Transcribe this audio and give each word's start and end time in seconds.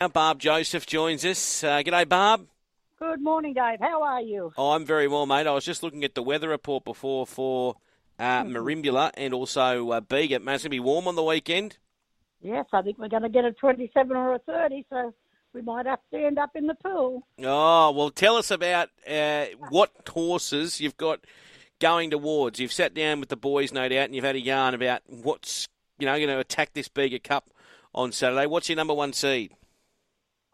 Now 0.00 0.08
Barb 0.08 0.38
Joseph 0.40 0.86
joins 0.86 1.24
us. 1.24 1.64
Uh, 1.64 1.78
g'day, 1.78 2.06
Barb. 2.06 2.46
Good 2.98 3.22
morning, 3.22 3.54
Dave. 3.54 3.78
How 3.80 4.02
are 4.02 4.20
you? 4.20 4.52
Oh, 4.58 4.72
I'm 4.72 4.84
very 4.84 5.08
well, 5.08 5.24
mate. 5.24 5.46
I 5.46 5.52
was 5.52 5.64
just 5.64 5.82
looking 5.82 6.04
at 6.04 6.14
the 6.14 6.22
weather 6.22 6.50
report 6.50 6.84
before 6.84 7.26
for 7.26 7.76
uh, 8.18 8.42
Hmm. 8.44 8.54
Merimbula 8.54 9.10
and 9.14 9.32
also 9.32 9.90
uh, 9.90 10.00
Bega. 10.00 10.36
It's 10.36 10.44
going 10.44 10.58
to 10.58 10.68
be 10.68 10.80
warm 10.80 11.08
on 11.08 11.14
the 11.14 11.22
weekend. 11.22 11.78
Yes, 12.42 12.66
I 12.74 12.82
think 12.82 12.98
we're 12.98 13.08
going 13.08 13.22
to 13.22 13.30
get 13.30 13.46
a 13.46 13.52
27 13.52 14.14
or 14.14 14.34
a 14.34 14.38
30, 14.40 14.84
so 14.90 15.14
we 15.54 15.62
might 15.62 15.86
have 15.86 16.00
to 16.12 16.18
end 16.18 16.38
up 16.38 16.50
in 16.54 16.66
the 16.66 16.74
pool. 16.74 17.26
Oh, 17.42 17.90
well, 17.92 18.10
tell 18.10 18.36
us 18.36 18.50
about 18.50 18.90
uh, 19.10 19.46
what 19.70 19.92
horses 20.10 20.78
you've 20.78 20.98
got 20.98 21.20
going 21.80 22.10
towards. 22.10 22.58
You've 22.60 22.72
sat 22.72 22.92
down 22.92 23.20
with 23.20 23.30
the 23.30 23.36
boys, 23.36 23.72
no 23.72 23.88
doubt, 23.88 24.04
and 24.04 24.14
you've 24.14 24.24
had 24.24 24.36
a 24.36 24.40
yarn 24.40 24.74
about 24.74 25.00
what's 25.06 25.68
you 25.98 26.04
know 26.04 26.16
going 26.16 26.28
to 26.28 26.38
attack 26.38 26.74
this 26.74 26.88
Bega 26.88 27.18
Cup 27.18 27.48
on 27.94 28.12
Saturday. 28.12 28.44
What's 28.44 28.68
your 28.68 28.76
number 28.76 28.92
one 28.94 29.14
seed? 29.14 29.52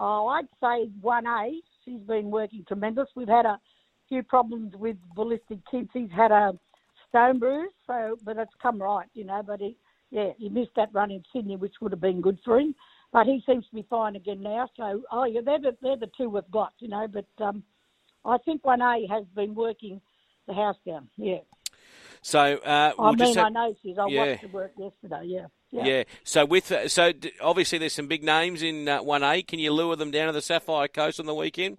Oh, 0.04 0.26
I'd 0.26 0.48
say 0.60 0.90
1A. 1.00 1.60
She's 1.84 2.00
been 2.00 2.28
working 2.32 2.64
tremendous. 2.66 3.06
We've 3.14 3.28
had 3.28 3.46
a 3.46 3.60
few 4.08 4.24
problems 4.24 4.74
with 4.74 4.96
ballistic 5.14 5.58
kids. 5.70 5.90
He's 5.92 6.10
had 6.10 6.32
a 6.32 6.58
stone 7.08 7.38
bruise, 7.38 7.70
so 7.86 8.18
but 8.24 8.36
it's 8.36 8.50
come 8.60 8.82
right, 8.82 9.06
you 9.14 9.24
know. 9.24 9.44
But 9.46 9.60
he, 9.60 9.76
yeah, 10.10 10.30
he 10.38 10.48
missed 10.48 10.72
that 10.74 10.88
run 10.92 11.12
in 11.12 11.22
Sydney, 11.32 11.54
which 11.54 11.74
would 11.80 11.92
have 11.92 12.00
been 12.00 12.20
good 12.20 12.40
for 12.44 12.58
him. 12.58 12.74
But 13.12 13.26
he 13.26 13.44
seems 13.46 13.64
to 13.68 13.74
be 13.76 13.86
fine 13.88 14.16
again 14.16 14.42
now. 14.42 14.68
So, 14.76 15.02
oh 15.12 15.24
yeah, 15.24 15.40
they're 15.44 15.60
the, 15.60 15.76
they're 15.80 15.96
the 15.96 16.10
two 16.16 16.30
we've 16.30 16.50
got, 16.50 16.72
you 16.80 16.88
know. 16.88 17.06
But 17.06 17.26
um, 17.44 17.62
I 18.24 18.38
think 18.38 18.62
1A 18.62 19.08
has 19.08 19.24
been 19.36 19.54
working 19.54 20.00
the 20.48 20.54
house 20.54 20.78
down. 20.84 21.10
Yeah. 21.16 21.38
So 22.22 22.56
uh, 22.56 22.92
I 22.98 23.00
we'll 23.00 23.10
mean, 23.10 23.18
just 23.18 23.36
have- 23.36 23.46
I 23.46 23.50
know 23.50 23.72
she's. 23.80 23.98
I 23.98 24.08
yeah. 24.08 24.30
watched 24.30 24.42
her 24.42 24.48
work 24.48 24.72
yesterday. 24.76 25.22
Yeah. 25.26 25.46
Yeah. 25.72 26.04
So 26.22 26.44
with 26.44 26.70
uh, 26.70 26.86
so 26.88 27.12
d- 27.12 27.32
obviously 27.40 27.78
there's 27.78 27.94
some 27.94 28.06
big 28.06 28.22
names 28.22 28.62
in 28.62 28.88
uh, 28.88 29.02
one 29.02 29.22
A. 29.22 29.42
Can 29.42 29.58
you 29.58 29.72
lure 29.72 29.96
them 29.96 30.10
down 30.10 30.26
to 30.26 30.32
the 30.32 30.42
Sapphire 30.42 30.86
Coast 30.88 31.18
on 31.18 31.26
the 31.26 31.34
weekend? 31.34 31.78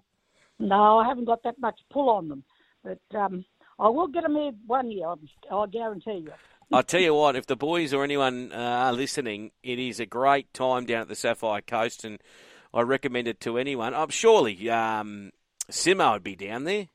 No, 0.58 0.98
I 0.98 1.06
haven't 1.06 1.26
got 1.26 1.42
that 1.44 1.58
much 1.60 1.78
pull 1.90 2.10
on 2.10 2.28
them, 2.28 2.44
but 2.82 2.98
um, 3.16 3.44
I 3.78 3.88
will 3.88 4.08
get 4.08 4.22
them 4.24 4.34
here 4.34 4.52
one 4.66 4.90
year. 4.90 5.08
I'm- 5.08 5.28
I 5.50 5.66
guarantee 5.66 6.24
you. 6.26 6.32
I'll 6.72 6.82
tell 6.82 7.00
you 7.00 7.14
what, 7.14 7.36
if 7.36 7.46
the 7.46 7.56
boys 7.56 7.92
or 7.92 8.02
anyone 8.02 8.50
uh, 8.52 8.56
are 8.56 8.92
listening, 8.92 9.52
it 9.62 9.78
is 9.78 10.00
a 10.00 10.06
great 10.06 10.52
time 10.54 10.86
down 10.86 11.02
at 11.02 11.08
the 11.08 11.14
Sapphire 11.14 11.60
Coast, 11.60 12.04
and 12.04 12.18
I 12.72 12.80
recommend 12.80 13.28
it 13.28 13.38
to 13.40 13.58
anyone. 13.58 13.94
I'm 13.94 14.08
surely 14.08 14.68
um, 14.70 15.30
Simo 15.70 16.14
would 16.14 16.24
be 16.24 16.34
down 16.34 16.64
there. 16.64 16.88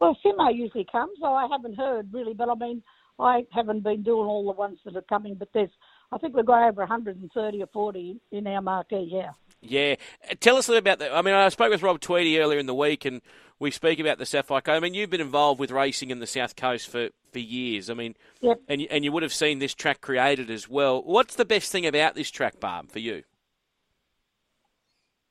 Well, 0.00 0.16
Simo 0.24 0.54
usually 0.54 0.86
comes. 0.90 1.18
So 1.20 1.26
I 1.32 1.48
haven't 1.50 1.74
heard 1.76 2.12
really, 2.12 2.34
but 2.34 2.48
I 2.48 2.54
mean, 2.54 2.82
I 3.18 3.46
haven't 3.50 3.82
been 3.82 4.02
doing 4.02 4.26
all 4.26 4.44
the 4.44 4.56
ones 4.56 4.78
that 4.84 4.94
are 4.94 5.02
coming. 5.02 5.34
But 5.34 5.48
there's, 5.54 5.70
I 6.14 6.18
think 6.18 6.36
we've 6.36 6.46
got 6.46 6.68
over 6.68 6.82
130 6.82 7.62
or 7.62 7.66
40 7.72 8.20
in 8.30 8.46
our 8.46 8.62
marquee. 8.62 9.08
Yeah. 9.10 9.30
Yeah. 9.60 9.96
Uh, 10.30 10.34
Tell 10.38 10.56
us 10.56 10.68
a 10.68 10.70
little 10.70 10.78
about 10.78 11.00
that. 11.00 11.12
I 11.12 11.22
mean, 11.22 11.34
I 11.34 11.48
spoke 11.48 11.70
with 11.70 11.82
Rob 11.82 11.98
Tweedy 12.00 12.38
earlier 12.38 12.58
in 12.60 12.66
the 12.66 12.74
week, 12.74 13.04
and 13.04 13.20
we 13.58 13.72
speak 13.72 13.98
about 13.98 14.18
the 14.18 14.26
Sapphire 14.26 14.60
Coast. 14.60 14.76
I 14.76 14.80
mean, 14.80 14.94
you've 14.94 15.10
been 15.10 15.20
involved 15.20 15.58
with 15.58 15.72
racing 15.72 16.10
in 16.10 16.20
the 16.20 16.26
South 16.28 16.54
Coast 16.54 16.88
for, 16.88 17.08
for 17.32 17.38
years. 17.40 17.90
I 17.90 17.94
mean, 17.94 18.14
Yep. 18.42 18.60
and 18.68 18.80
you, 18.82 18.86
and 18.92 19.04
you 19.04 19.10
would 19.10 19.24
have 19.24 19.34
seen 19.34 19.58
this 19.58 19.74
track 19.74 20.00
created 20.02 20.50
as 20.50 20.68
well. 20.68 21.02
What's 21.02 21.34
the 21.34 21.44
best 21.44 21.72
thing 21.72 21.84
about 21.84 22.14
this 22.14 22.30
track, 22.30 22.60
Barb, 22.60 22.92
for 22.92 23.00
you? 23.00 23.24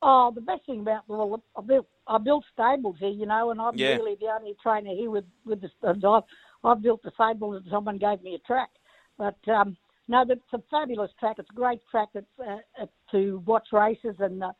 Oh, 0.01 0.31
the 0.35 0.41
best 0.41 0.65
thing 0.65 0.81
about 0.81 1.03
well, 1.07 1.41
I 1.57 1.61
built 1.61 1.87
I 2.07 2.17
built 2.17 2.43
stables 2.51 2.97
here, 2.99 3.07
you 3.09 3.25
know, 3.25 3.51
and 3.51 3.61
I'm 3.61 3.75
Yeah. 3.75 3.95
really 3.95 4.15
the 4.19 4.27
only 4.27 4.53
trainer 4.61 4.89
here 4.93 5.09
with 5.09 5.23
with 5.45 5.61
the. 5.61 5.69
and 5.83 6.03
I've, 6.03 6.23
I've 6.65 6.81
built 6.81 7.03
the 7.03 7.11
stable 7.11 7.53
and 7.53 7.65
someone 7.71 7.97
gave 7.99 8.21
me 8.21 8.35
a 8.35 8.39
track, 8.39 8.69
but 9.17 9.37
um, 9.47 9.77
no, 10.07 10.25
it's 10.27 10.41
a 10.53 10.59
fabulous 10.69 11.11
track. 11.19 11.37
It's 11.39 11.49
a 11.49 11.53
great 11.53 11.79
track. 11.89 12.09
It's 12.13 12.27
uh, 12.39 12.57
uh, 12.81 12.85
to 13.11 13.41
watch 13.45 13.67
races 13.71 14.15
and 14.19 14.41
the, 14.41 14.51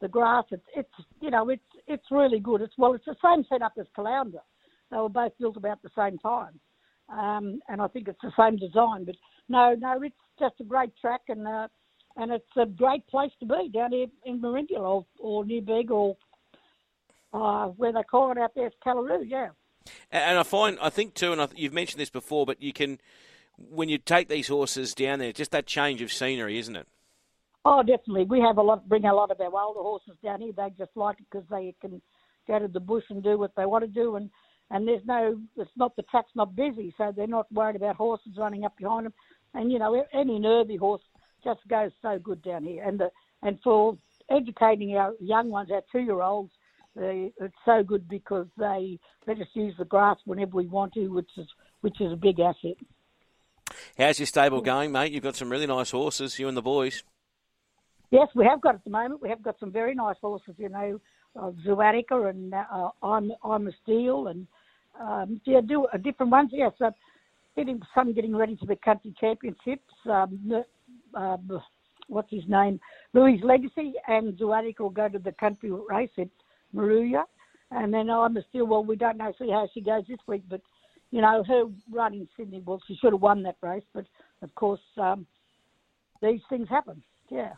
the 0.00 0.08
grass. 0.08 0.44
It's 0.50 0.62
it's 0.76 0.88
you 1.20 1.30
know 1.30 1.48
it's 1.48 1.62
it's 1.86 2.04
really 2.10 2.40
good. 2.40 2.60
It's 2.60 2.74
well, 2.78 2.94
it's 2.94 3.04
the 3.04 3.16
same 3.22 3.44
setup 3.48 3.74
as 3.78 3.86
Caloundra. 3.96 4.42
They 4.90 4.96
were 4.98 5.08
both 5.08 5.32
built 5.38 5.56
about 5.56 5.82
the 5.82 5.90
same 5.96 6.18
time, 6.18 6.60
um, 7.08 7.60
and 7.68 7.80
I 7.80 7.88
think 7.88 8.08
it's 8.08 8.20
the 8.22 8.32
same 8.38 8.56
design. 8.56 9.04
But 9.04 9.16
no, 9.48 9.74
no, 9.74 10.00
it's 10.02 10.14
just 10.38 10.54
a 10.60 10.64
great 10.64 10.92
track 11.00 11.22
and. 11.28 11.46
Uh, 11.46 11.68
and 12.14 12.30
it's 12.30 12.44
a 12.58 12.66
great 12.66 13.06
place 13.06 13.30
to 13.40 13.46
be 13.46 13.70
down 13.72 13.90
here 13.90 14.06
in 14.26 14.38
Merimbula 14.38 14.80
or, 14.80 15.06
or 15.18 15.46
New 15.46 15.62
Beg 15.62 15.90
or 15.90 16.14
uh, 17.32 17.68
where 17.68 17.92
they 17.92 18.02
call 18.02 18.30
it 18.32 18.38
out 18.38 18.52
there, 18.54 18.66
it's 18.66 18.76
Kalaru, 18.84 19.22
yeah. 19.26 19.48
And 20.10 20.22
and 20.22 20.38
I 20.38 20.42
find, 20.42 20.78
I 20.80 20.90
think 20.90 21.14
too, 21.14 21.32
and 21.32 21.40
I, 21.40 21.48
you've 21.56 21.72
mentioned 21.72 22.00
this 22.00 22.10
before, 22.10 22.46
but 22.46 22.62
you 22.62 22.72
can, 22.72 23.00
when 23.70 23.88
you 23.88 23.98
take 23.98 24.28
these 24.28 24.48
horses 24.48 24.94
down 24.94 25.18
there, 25.18 25.32
just 25.32 25.50
that 25.52 25.66
change 25.66 26.02
of 26.02 26.12
scenery, 26.12 26.58
isn't 26.58 26.76
it? 26.76 26.86
Oh, 27.64 27.82
definitely. 27.82 28.24
We 28.24 28.40
have 28.40 28.58
a 28.58 28.62
lot, 28.62 28.88
bring 28.88 29.04
a 29.04 29.14
lot 29.14 29.30
of 29.30 29.40
our 29.40 29.60
older 29.60 29.80
horses 29.80 30.16
down 30.22 30.40
here. 30.40 30.52
They 30.56 30.70
just 30.76 30.90
like 30.96 31.20
it 31.20 31.26
because 31.30 31.46
they 31.48 31.74
can 31.80 32.02
go 32.48 32.58
to 32.58 32.68
the 32.68 32.80
bush 32.80 33.04
and 33.08 33.22
do 33.22 33.38
what 33.38 33.52
they 33.56 33.66
want 33.66 33.84
to 33.84 33.88
do, 33.88 34.16
and 34.16 34.30
and 34.70 34.88
there's 34.88 35.04
no, 35.04 35.38
it's 35.56 35.70
not 35.76 35.94
the 35.96 36.02
track's 36.04 36.34
not 36.34 36.56
busy, 36.56 36.94
so 36.96 37.12
they're 37.14 37.26
not 37.26 37.52
worried 37.52 37.76
about 37.76 37.96
horses 37.96 38.32
running 38.38 38.64
up 38.64 38.76
behind 38.78 39.04
them. 39.06 39.12
And 39.54 39.70
you 39.70 39.78
know, 39.78 40.02
any 40.14 40.38
nervy 40.38 40.76
horse 40.76 41.02
just 41.44 41.60
goes 41.68 41.90
so 42.00 42.18
good 42.18 42.42
down 42.42 42.64
here, 42.64 42.82
and 42.82 42.98
the 42.98 43.10
and 43.42 43.58
for 43.62 43.96
educating 44.30 44.96
our 44.96 45.12
young 45.20 45.50
ones, 45.50 45.70
our 45.70 45.82
two-year-olds, 45.92 46.52
they, 46.96 47.32
it's 47.40 47.54
so 47.64 47.82
good 47.82 48.08
because 48.08 48.46
they 48.56 48.98
let 49.26 49.40
us 49.40 49.48
use 49.54 49.74
the 49.78 49.84
grass 49.84 50.16
whenever 50.24 50.56
we 50.56 50.66
want 50.66 50.94
to, 50.94 51.08
which 51.08 51.30
is 51.36 51.46
which 51.82 52.00
is 52.00 52.12
a 52.12 52.16
big 52.16 52.40
asset. 52.40 52.76
How's 54.02 54.18
your 54.18 54.26
stable 54.26 54.60
going, 54.60 54.90
mate? 54.90 55.12
You've 55.12 55.22
got 55.22 55.36
some 55.36 55.48
really 55.48 55.68
nice 55.68 55.92
horses, 55.92 56.36
you 56.36 56.48
and 56.48 56.56
the 56.56 56.62
boys. 56.62 57.04
Yes, 58.10 58.26
we 58.34 58.44
have 58.44 58.60
got 58.60 58.74
at 58.74 58.82
the 58.82 58.90
moment. 58.90 59.22
We 59.22 59.28
have 59.28 59.42
got 59.42 59.60
some 59.60 59.70
very 59.70 59.94
nice 59.94 60.16
horses, 60.20 60.56
you 60.58 60.68
know, 60.68 61.00
uh, 61.38 61.52
Zuatica 61.64 62.28
and 62.28 62.52
uh, 62.52 62.88
I'm 63.00 63.30
I'm 63.44 63.68
a 63.68 63.70
Steel 63.84 64.26
and 64.26 64.48
um, 65.00 65.40
yeah, 65.44 65.60
do 65.60 65.86
uh, 65.86 65.98
different 65.98 66.32
ones. 66.32 66.50
Yes, 66.52 66.72
uh, 66.84 66.90
getting 67.54 67.80
some 67.94 68.12
getting 68.12 68.34
ready 68.34 68.56
for 68.56 68.66
the 68.66 68.74
country 68.74 69.14
championships. 69.20 69.94
Um, 70.10 70.64
uh, 71.14 71.36
what's 72.08 72.30
his 72.30 72.42
name? 72.48 72.80
Louis 73.12 73.40
Legacy 73.40 73.92
and 74.08 74.36
Zuatica 74.36 74.80
will 74.80 74.90
go 74.90 75.08
to 75.08 75.20
the 75.20 75.32
country 75.32 75.70
race 75.88 76.10
at 76.18 76.28
Moruya, 76.74 77.22
and 77.70 77.94
then 77.94 78.10
I'm 78.10 78.36
a 78.36 78.42
Steel. 78.48 78.66
Well, 78.66 78.84
we 78.84 78.96
don't 78.96 79.16
know 79.16 79.32
see 79.38 79.50
how 79.50 79.68
she 79.72 79.80
goes 79.80 80.02
this 80.08 80.18
week, 80.26 80.42
but 80.50 80.60
you 81.12 81.20
know 81.20 81.44
her 81.46 81.64
run 81.92 82.14
in 82.14 82.28
Sydney. 82.36 82.62
Well, 82.64 82.82
she 82.88 82.96
should 82.96 83.12
have 83.12 83.22
won 83.22 83.44
that 83.44 83.56
race, 83.62 83.84
but 83.94 84.06
of 84.42 84.52
course 84.56 84.80
um, 84.96 85.26
these 86.20 86.40
things 86.48 86.68
happen. 86.68 87.04
Yeah. 87.30 87.52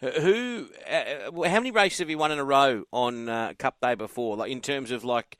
Who, 0.00 0.68
uh, 0.90 1.48
how 1.48 1.58
many 1.60 1.70
races 1.70 2.00
have 2.00 2.10
you 2.10 2.18
won 2.18 2.30
in 2.30 2.38
a 2.38 2.44
row 2.44 2.84
on 2.92 3.30
uh, 3.30 3.54
Cup 3.58 3.76
Day 3.80 3.94
before? 3.94 4.36
Like 4.36 4.52
in 4.52 4.60
terms 4.60 4.90
of 4.90 5.04
like, 5.04 5.38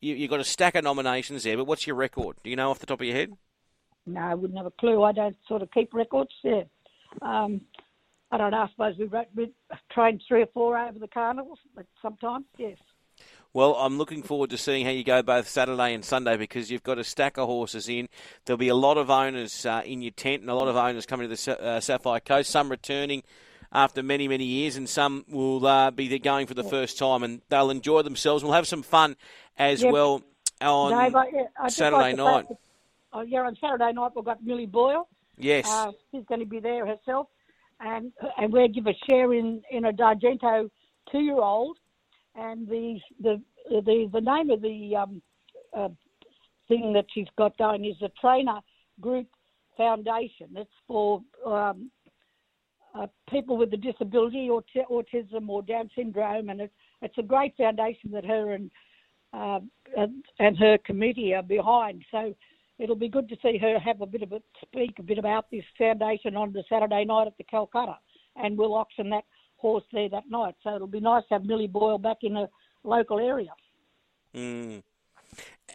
you 0.00 0.14
you 0.14 0.28
got 0.28 0.40
a 0.40 0.44
stack 0.44 0.76
of 0.76 0.84
nominations 0.84 1.42
there, 1.42 1.58
but 1.58 1.66
what's 1.66 1.86
your 1.86 1.96
record? 1.96 2.36
Do 2.42 2.48
you 2.48 2.56
know 2.56 2.70
off 2.70 2.78
the 2.78 2.86
top 2.86 3.00
of 3.00 3.06
your 3.06 3.16
head? 3.16 3.32
No, 4.06 4.20
I 4.20 4.34
wouldn't 4.34 4.56
have 4.56 4.66
a 4.66 4.70
clue. 4.70 5.02
I 5.02 5.12
don't 5.12 5.36
sort 5.46 5.60
of 5.60 5.70
keep 5.72 5.92
records. 5.92 6.30
Yeah. 6.42 6.62
Um, 7.20 7.60
I 8.30 8.38
don't 8.38 8.52
know. 8.52 8.58
I 8.58 8.68
suppose 8.70 8.94
we, 8.98 9.10
we 9.34 9.52
trained 9.90 10.22
three 10.26 10.42
or 10.42 10.48
four 10.54 10.78
over 10.78 10.98
the 10.98 11.08
carnivals, 11.08 11.58
but 11.74 11.86
sometimes, 12.00 12.46
yes. 12.56 12.78
Well, 13.54 13.74
I'm 13.76 13.96
looking 13.98 14.22
forward 14.22 14.50
to 14.50 14.58
seeing 14.58 14.84
how 14.84 14.90
you 14.92 15.04
go 15.04 15.22
both 15.22 15.48
Saturday 15.48 15.94
and 15.94 16.04
Sunday 16.04 16.36
because 16.36 16.70
you've 16.70 16.82
got 16.82 16.98
a 16.98 17.04
stack 17.04 17.38
of 17.38 17.46
horses 17.48 17.88
in. 17.88 18.08
There'll 18.44 18.58
be 18.58 18.68
a 18.68 18.74
lot 18.74 18.98
of 18.98 19.10
owners 19.10 19.64
uh, 19.64 19.82
in 19.84 20.02
your 20.02 20.10
tent 20.12 20.42
and 20.42 20.50
a 20.50 20.54
lot 20.54 20.68
of 20.68 20.76
owners 20.76 21.06
coming 21.06 21.28
to 21.28 21.34
the 21.34 21.60
uh, 21.62 21.80
Sapphire 21.80 22.20
Coast, 22.20 22.50
some 22.50 22.70
returning 22.70 23.22
after 23.72 24.02
many, 24.02 24.28
many 24.28 24.44
years, 24.44 24.76
and 24.76 24.88
some 24.88 25.24
will 25.28 25.66
uh, 25.66 25.90
be 25.90 26.08
there 26.08 26.18
going 26.18 26.46
for 26.46 26.54
the 26.54 26.62
first 26.64 26.98
time 26.98 27.22
and 27.22 27.40
they'll 27.48 27.70
enjoy 27.70 28.02
themselves. 28.02 28.44
We'll 28.44 28.52
have 28.52 28.66
some 28.68 28.82
fun 28.82 29.16
as 29.58 29.82
Yeah. 29.82 29.90
well 29.92 30.22
on 30.60 30.90
Dave, 31.04 31.14
I, 31.16 31.68
Saturday 31.68 31.96
like 31.96 32.16
night. 32.16 32.48
that- 32.48 32.58
Oh, 33.14 33.22
yeah, 33.22 33.40
on 33.40 33.56
Saturday 33.56 33.92
night 33.92 34.12
we've 34.14 34.24
got 34.24 34.44
Millie 34.44 34.66
Boyle. 34.66 35.08
Yes. 35.38 35.66
Uh, 35.66 35.92
she's 36.12 36.24
going 36.26 36.40
to 36.40 36.46
be 36.46 36.60
there 36.60 36.84
herself, 36.86 37.28
and 37.80 38.12
and 38.36 38.52
we'll 38.52 38.68
give 38.68 38.86
a 38.86 38.92
share 39.08 39.32
in 39.32 39.62
in 39.70 39.86
a 39.86 39.92
D'Argento 39.92 40.68
two-year-old, 41.10 41.78
and 42.38 42.68
the 42.68 42.98
the 43.20 43.42
the 43.70 44.08
the 44.12 44.20
name 44.20 44.50
of 44.50 44.62
the 44.62 44.96
um, 44.96 45.22
uh, 45.76 45.88
thing 46.68 46.92
that 46.92 47.06
she's 47.12 47.26
got 47.36 47.56
going 47.58 47.84
is 47.84 47.96
the 48.00 48.10
Trainer 48.20 48.60
Group 49.00 49.26
Foundation. 49.76 50.48
It's 50.56 50.70
for 50.86 51.22
um, 51.46 51.90
uh, 52.94 53.06
people 53.30 53.56
with 53.56 53.72
a 53.72 53.76
disability, 53.76 54.48
or 54.50 54.62
autism, 54.90 55.48
or 55.48 55.62
Down 55.62 55.90
syndrome, 55.94 56.48
and 56.50 56.60
it's 56.60 56.74
it's 57.02 57.18
a 57.18 57.22
great 57.22 57.56
foundation 57.56 58.10
that 58.12 58.24
her 58.24 58.52
and 58.52 58.70
uh, 59.32 59.60
and, 59.96 60.24
and 60.38 60.56
her 60.58 60.78
committee 60.84 61.34
are 61.34 61.42
behind. 61.42 62.04
So 62.10 62.34
it'll 62.78 62.96
be 62.96 63.08
good 63.08 63.28
to 63.28 63.36
see 63.42 63.58
her 63.58 63.78
have 63.78 64.00
a 64.00 64.06
bit 64.06 64.22
of 64.22 64.32
a 64.32 64.40
speak 64.62 64.98
a 64.98 65.02
bit 65.02 65.18
about 65.18 65.50
this 65.50 65.64
foundation 65.76 66.36
on 66.36 66.52
the 66.52 66.64
Saturday 66.68 67.04
night 67.04 67.26
at 67.26 67.36
the 67.36 67.44
Calcutta, 67.44 67.98
and 68.36 68.56
we'll 68.56 68.74
auction 68.74 69.10
that 69.10 69.24
horse 69.58 69.84
there 69.92 70.08
that 70.08 70.24
night. 70.30 70.54
So 70.62 70.74
it'll 70.74 70.86
be 70.86 71.00
nice 71.00 71.24
to 71.28 71.34
have 71.34 71.44
Millie 71.44 71.66
Boyle 71.66 71.98
back 71.98 72.18
in 72.22 72.36
a 72.36 72.48
local 72.84 73.18
area. 73.18 73.50
Mm. 74.34 74.82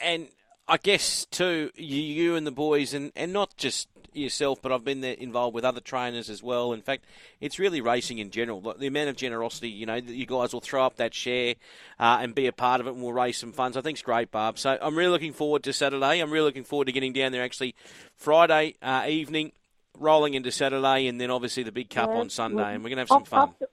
And 0.01 0.27
I 0.67 0.77
guess 0.77 1.25
too, 1.25 1.71
you, 1.75 2.01
you 2.01 2.35
and 2.35 2.47
the 2.47 2.51
boys, 2.51 2.93
and, 2.93 3.11
and 3.15 3.31
not 3.33 3.55
just 3.57 3.87
yourself, 4.13 4.61
but 4.61 4.71
I've 4.71 4.83
been 4.83 5.01
there 5.01 5.13
involved 5.13 5.55
with 5.55 5.65
other 5.65 5.81
trainers 5.81 6.29
as 6.29 6.41
well. 6.43 6.71
In 6.71 6.81
fact, 6.81 7.05
it's 7.41 7.59
really 7.59 7.81
racing 7.81 8.19
in 8.19 8.29
general. 8.29 8.61
The 8.61 8.87
amount 8.87 9.09
of 9.09 9.15
generosity, 9.15 9.69
you 9.69 9.85
know, 9.85 9.99
that 9.99 10.13
you 10.13 10.25
guys 10.25 10.53
will 10.53 10.61
throw 10.61 10.85
up 10.85 10.97
that 10.97 11.13
share 11.13 11.55
uh, 11.99 12.19
and 12.21 12.33
be 12.35 12.47
a 12.47 12.53
part 12.53 12.79
of 12.79 12.87
it, 12.87 12.93
and 12.93 13.01
we'll 13.01 13.13
raise 13.13 13.37
some 13.37 13.51
funds. 13.51 13.75
I 13.75 13.81
think 13.81 13.95
it's 13.95 14.03
great, 14.03 14.31
Barb. 14.31 14.57
So 14.57 14.77
I'm 14.81 14.95
really 14.95 15.11
looking 15.11 15.33
forward 15.33 15.63
to 15.63 15.73
Saturday. 15.73 16.19
I'm 16.19 16.31
really 16.31 16.45
looking 16.45 16.63
forward 16.63 16.85
to 16.85 16.91
getting 16.91 17.13
down 17.13 17.31
there 17.31 17.43
actually 17.43 17.75
Friday 18.15 18.75
uh, 18.81 19.05
evening, 19.07 19.51
rolling 19.99 20.33
into 20.35 20.51
Saturday, 20.51 21.07
and 21.07 21.19
then 21.19 21.31
obviously 21.31 21.63
the 21.63 21.71
big 21.71 21.89
cup 21.89 22.09
Yeah, 22.11 22.19
on 22.19 22.29
Sunday, 22.29 22.73
and 22.73 22.83
we're 22.83 22.89
going 22.89 22.97
to 22.97 23.01
have 23.01 23.07
some 23.09 23.25
fun. 23.25 23.53
the, 23.59 23.67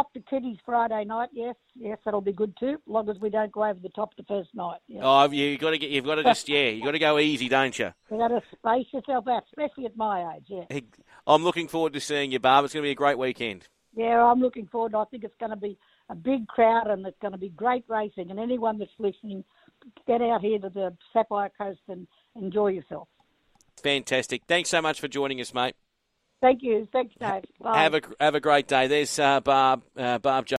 off 0.00 0.06
the 0.14 0.20
kiddies 0.20 0.56
Friday 0.64 1.04
night, 1.04 1.28
yes, 1.32 1.54
yes, 1.74 1.98
that'll 2.04 2.20
be 2.22 2.32
good 2.32 2.54
too. 2.58 2.78
Long 2.86 3.08
as 3.10 3.18
we 3.20 3.28
don't 3.28 3.52
go 3.52 3.64
over 3.64 3.78
the 3.78 3.90
top 3.90 4.16
the 4.16 4.22
first 4.24 4.48
night. 4.54 4.80
Yeah. 4.88 5.02
Oh, 5.04 5.30
you 5.30 5.58
got 5.58 5.70
to 5.70 5.78
get. 5.78 5.90
You've 5.90 6.06
got 6.06 6.14
to 6.16 6.22
just 6.22 6.48
yeah. 6.48 6.68
you've 6.68 6.84
got 6.84 6.92
to 6.92 6.98
go 6.98 7.18
easy, 7.18 7.48
don't 7.48 7.78
you? 7.78 7.92
You've 8.10 8.20
got 8.20 8.28
to 8.28 8.42
space 8.56 8.86
yourself 8.92 9.28
out, 9.28 9.44
especially 9.48 9.84
at 9.84 9.96
my 9.96 10.36
age. 10.36 10.46
Yeah, 10.48 10.80
I'm 11.26 11.44
looking 11.44 11.68
forward 11.68 11.92
to 11.92 12.00
seeing 12.00 12.32
you, 12.32 12.38
Barb. 12.38 12.64
It's 12.64 12.74
going 12.74 12.82
to 12.82 12.86
be 12.86 12.92
a 12.92 12.94
great 12.94 13.18
weekend. 13.18 13.68
yeah, 13.94 14.24
I'm 14.24 14.40
looking 14.40 14.66
forward. 14.66 14.94
I 14.94 15.04
think 15.04 15.24
it's 15.24 15.36
going 15.38 15.50
to 15.50 15.56
be 15.56 15.78
a 16.08 16.14
big 16.14 16.46
crowd 16.48 16.88
and 16.88 17.06
it's 17.06 17.18
going 17.20 17.32
to 17.32 17.38
be 17.38 17.50
great 17.50 17.84
racing. 17.88 18.30
And 18.30 18.40
anyone 18.40 18.78
that's 18.78 18.90
listening, 18.98 19.44
get 20.06 20.20
out 20.22 20.40
here 20.40 20.58
to 20.58 20.68
the 20.68 20.96
Sapphire 21.12 21.50
Coast 21.56 21.80
and 21.88 22.06
enjoy 22.34 22.68
yourself. 22.68 23.08
Fantastic. 23.82 24.42
Thanks 24.48 24.70
so 24.70 24.82
much 24.82 25.00
for 25.00 25.08
joining 25.08 25.40
us, 25.40 25.54
mate. 25.54 25.74
Thank 26.40 26.62
you. 26.62 26.88
Thanks, 26.90 27.14
Dave. 27.20 27.44
Bye. 27.60 27.82
Have 27.82 27.94
a 27.94 28.00
have 28.18 28.34
a 28.34 28.40
great 28.40 28.66
day. 28.66 28.86
There's 28.86 29.18
uh, 29.18 29.40
Barb 29.40 29.82
uh, 29.96 30.18
Barb. 30.18 30.46